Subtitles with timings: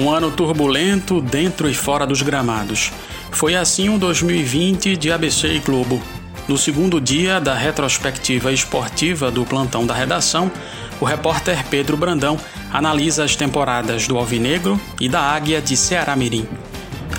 [0.00, 2.90] Um ano turbulento dentro e fora dos gramados.
[3.30, 6.00] Foi assim o 2020 de ABC e Globo.
[6.48, 10.50] No segundo dia da retrospectiva esportiva do plantão da redação,
[10.98, 12.40] o repórter Pedro Brandão
[12.72, 16.48] analisa as temporadas do Alvinegro e da Águia de Ceará Mirim.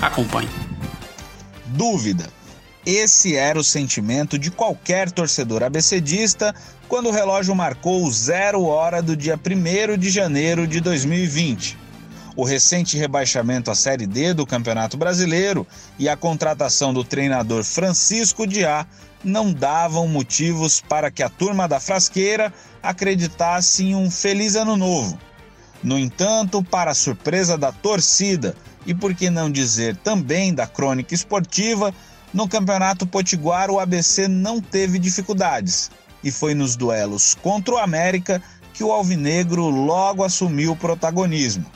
[0.00, 0.50] Acompanhe.
[1.66, 2.28] Dúvida.
[2.84, 6.52] Esse era o sentimento de qualquer torcedor abecedista
[6.88, 11.81] quando o relógio marcou zero hora do dia 1 de janeiro de 2020.
[12.34, 15.66] O recente rebaixamento à Série D do Campeonato Brasileiro
[15.98, 18.86] e a contratação do treinador Francisco Diá
[19.22, 25.18] não davam motivos para que a turma da Frasqueira acreditasse em um feliz ano novo.
[25.82, 31.94] No entanto, para surpresa da torcida e por que não dizer também da crônica esportiva,
[32.32, 35.90] no Campeonato Potiguar o ABC não teve dificuldades
[36.24, 41.66] e foi nos duelos contra o América que o Alvinegro logo assumiu o protagonismo.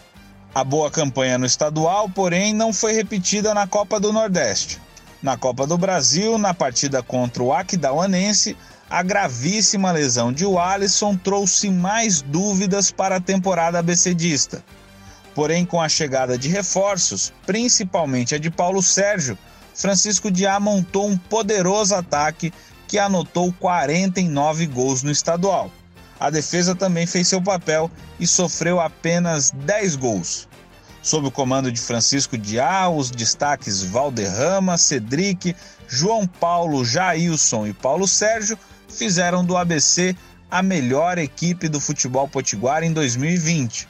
[0.57, 4.81] A boa campanha no estadual, porém, não foi repetida na Copa do Nordeste.
[5.23, 8.57] Na Copa do Brasil, na partida contra o Aquidauanense,
[8.89, 14.65] a gravíssima lesão de Alisson trouxe mais dúvidas para a temporada abecedista.
[15.35, 19.37] Porém, com a chegada de reforços, principalmente a de Paulo Sérgio,
[19.75, 22.51] Francisco Diá montou um poderoso ataque
[22.89, 25.71] que anotou 49 gols no estadual.
[26.19, 30.49] A defesa também fez seu papel e sofreu apenas 10 gols.
[31.03, 35.55] Sob o comando de Francisco Diá, os destaques Valderrama, Cedric,
[35.87, 40.17] João Paulo, Jailson e Paulo Sérgio fizeram do ABC
[40.51, 43.89] a melhor equipe do futebol potiguar em 2020.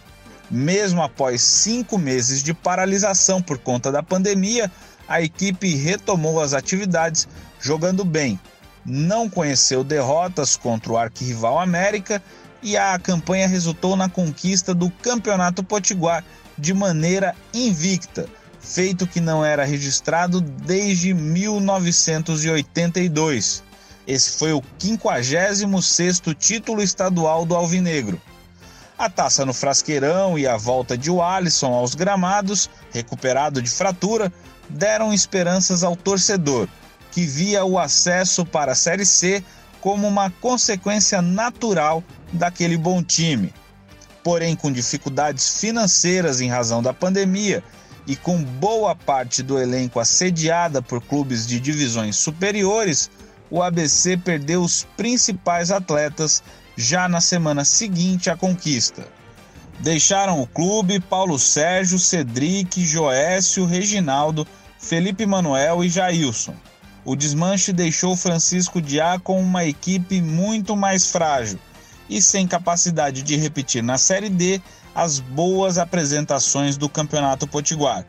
[0.51, 4.71] Mesmo após cinco meses de paralisação por conta da pandemia,
[5.09, 7.29] a equipe retomou as atividades
[7.61, 8.39] jogando bem,
[8.87, 12.23] não conheceu derrotas contra o arquirrival América
[12.63, 16.25] e a campanha resultou na conquista do Campeonato Potiguar
[16.57, 18.27] de maneira invicta,
[18.61, 23.63] feito que não era registrado desde 1982.
[24.07, 28.21] Esse foi o 56º título estadual do Alvinegro.
[28.97, 34.33] A taça no frasqueirão e a volta de Alisson aos gramados, recuperado de fratura,
[34.71, 36.67] deram esperanças ao torcedor,
[37.11, 39.43] que via o acesso para a Série C
[39.81, 42.03] como uma consequência natural
[42.33, 43.53] daquele bom time.
[44.23, 47.63] Porém, com dificuldades financeiras em razão da pandemia
[48.07, 53.11] e com boa parte do elenco assediada por clubes de divisões superiores,
[53.51, 56.43] o ABC perdeu os principais atletas
[56.77, 59.07] já na semana seguinte à conquista.
[59.81, 64.47] Deixaram o clube Paulo Sérgio, Cedric, Joécio, Reginaldo,
[64.79, 66.55] Felipe Manuel e Jailson.
[67.07, 71.57] O desmanche deixou Francisco Diá com uma equipe muito mais frágil
[72.11, 74.61] e sem capacidade de repetir na Série D
[74.93, 78.05] as boas apresentações do Campeonato Potiguar.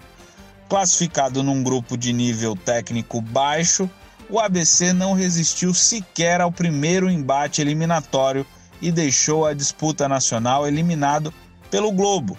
[0.68, 3.88] Classificado num grupo de nível técnico baixo,
[4.32, 8.48] o ABC não resistiu sequer ao primeiro embate eliminatório
[8.82, 11.32] e deixou a disputa nacional eliminado
[11.70, 12.36] pelo Globo.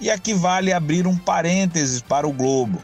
[0.00, 2.82] E aqui vale abrir um parênteses para o Globo.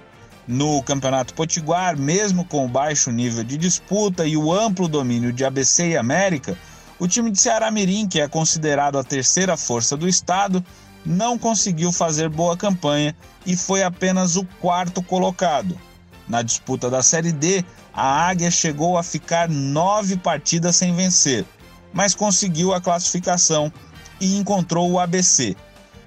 [0.50, 5.44] No Campeonato Potiguar, mesmo com o baixo nível de disputa e o amplo domínio de
[5.44, 6.58] ABC e América,
[6.98, 10.64] o time de Ceará Mirim, que é considerado a terceira força do estado,
[11.06, 13.14] não conseguiu fazer boa campanha
[13.46, 15.78] e foi apenas o quarto colocado.
[16.26, 21.46] Na disputa da Série D, a Águia chegou a ficar nove partidas sem vencer,
[21.92, 23.72] mas conseguiu a classificação
[24.20, 25.54] e encontrou o ABC.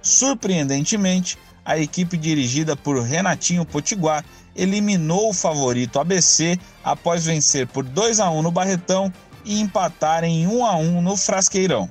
[0.01, 4.24] Surpreendentemente, a equipe dirigida por Renatinho Potiguar
[4.56, 9.12] eliminou o favorito ABC após vencer por 2 a 1 no Barretão
[9.46, 11.90] e empatar em 1 a 1 no Frasqueirão.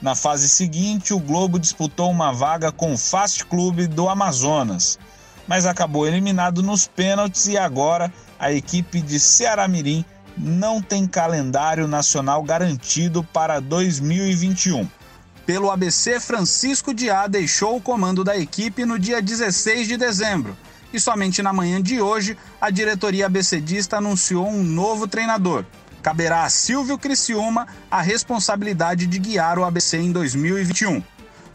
[0.00, 4.98] Na fase seguinte, o Globo disputou uma vaga com o Fast Clube do Amazonas,
[5.46, 10.04] mas acabou eliminado nos pênaltis e agora a equipe de Ceará Mirim
[10.36, 14.88] não tem calendário nacional garantido para 2021.
[15.44, 20.56] Pelo ABC, Francisco Diá deixou o comando da equipe no dia 16 de dezembro.
[20.92, 25.64] E somente na manhã de hoje, a diretoria ABCdista anunciou um novo treinador.
[26.00, 31.02] Caberá a Silvio Criciúma a responsabilidade de guiar o ABC em 2021.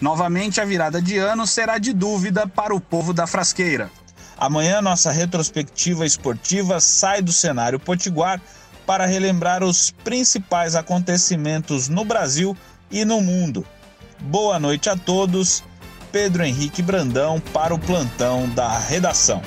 [0.02, 3.90] Novamente, a virada de ano será de dúvida para o povo da Frasqueira.
[4.38, 8.42] Amanhã, nossa retrospectiva esportiva sai do cenário potiguar
[8.86, 12.56] para relembrar os principais acontecimentos no Brasil
[12.92, 13.66] e no mundo.
[14.20, 15.64] Boa noite a todos.
[16.12, 19.42] Pedro Henrique Brandão para o plantão da redação.